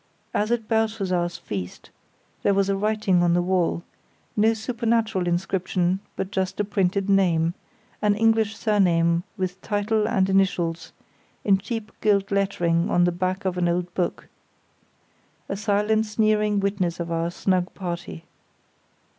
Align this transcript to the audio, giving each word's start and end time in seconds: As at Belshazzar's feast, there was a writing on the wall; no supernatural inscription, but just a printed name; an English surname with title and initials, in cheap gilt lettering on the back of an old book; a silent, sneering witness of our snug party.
As 0.33 0.49
at 0.51 0.67
Belshazzar's 0.67 1.37
feast, 1.37 1.91
there 2.41 2.55
was 2.55 2.69
a 2.69 2.75
writing 2.75 3.21
on 3.21 3.35
the 3.35 3.39
wall; 3.43 3.83
no 4.35 4.55
supernatural 4.55 5.27
inscription, 5.27 5.99
but 6.15 6.31
just 6.31 6.59
a 6.59 6.63
printed 6.63 7.07
name; 7.07 7.53
an 8.01 8.15
English 8.15 8.57
surname 8.57 9.21
with 9.37 9.61
title 9.61 10.07
and 10.07 10.27
initials, 10.27 10.91
in 11.43 11.59
cheap 11.59 11.91
gilt 12.01 12.31
lettering 12.31 12.89
on 12.89 13.03
the 13.03 13.11
back 13.11 13.45
of 13.45 13.59
an 13.59 13.67
old 13.67 13.93
book; 13.93 14.27
a 15.47 15.55
silent, 15.55 16.07
sneering 16.07 16.59
witness 16.59 16.99
of 16.99 17.11
our 17.11 17.29
snug 17.29 17.71
party. 17.75 18.23